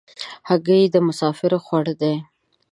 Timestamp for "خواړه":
1.65-1.93